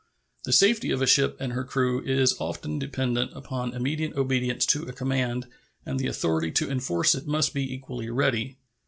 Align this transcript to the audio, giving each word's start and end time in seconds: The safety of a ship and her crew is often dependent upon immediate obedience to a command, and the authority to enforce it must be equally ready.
The 0.45 0.51
safety 0.51 0.89
of 0.89 0.99
a 0.99 1.05
ship 1.05 1.37
and 1.39 1.53
her 1.53 1.63
crew 1.63 2.03
is 2.03 2.33
often 2.39 2.79
dependent 2.79 3.33
upon 3.35 3.75
immediate 3.75 4.15
obedience 4.15 4.65
to 4.65 4.87
a 4.87 4.93
command, 4.93 5.45
and 5.85 5.99
the 5.99 6.07
authority 6.07 6.49
to 6.53 6.71
enforce 6.71 7.13
it 7.13 7.27
must 7.27 7.53
be 7.53 7.71
equally 7.71 8.09
ready. 8.09 8.57